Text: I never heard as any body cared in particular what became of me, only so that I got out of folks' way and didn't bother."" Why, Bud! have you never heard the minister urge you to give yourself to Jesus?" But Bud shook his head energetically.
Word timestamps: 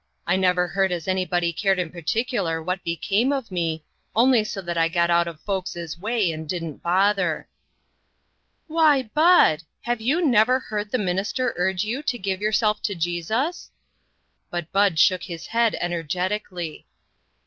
I 0.25 0.35
never 0.35 0.67
heard 0.67 0.91
as 0.91 1.07
any 1.07 1.25
body 1.25 1.53
cared 1.53 1.77
in 1.77 1.91
particular 1.91 2.59
what 2.59 2.83
became 2.83 3.31
of 3.31 3.51
me, 3.51 3.83
only 4.15 4.43
so 4.43 4.59
that 4.59 4.75
I 4.75 4.87
got 4.87 5.11
out 5.11 5.27
of 5.27 5.39
folks' 5.41 5.95
way 5.95 6.31
and 6.31 6.49
didn't 6.49 6.81
bother."" 6.81 7.47
Why, 8.67 9.03
Bud! 9.13 9.61
have 9.81 10.01
you 10.01 10.25
never 10.25 10.57
heard 10.57 10.89
the 10.89 10.97
minister 10.97 11.53
urge 11.55 11.83
you 11.83 12.01
to 12.01 12.17
give 12.17 12.41
yourself 12.41 12.81
to 12.81 12.95
Jesus?" 12.95 13.69
But 14.49 14.71
Bud 14.71 14.97
shook 14.97 15.21
his 15.21 15.45
head 15.45 15.75
energetically. 15.79 16.87